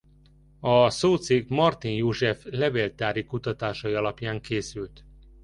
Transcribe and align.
A 0.59 0.89
szócikk 0.89 1.49
Marti 1.49 1.95
József 1.95 2.43
levéltári 2.49 3.23
kutatásai 3.25 3.93
alapján 3.93 4.41
készült. 4.41 5.05